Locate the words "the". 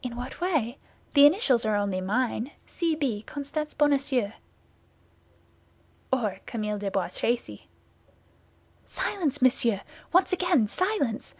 1.14-1.26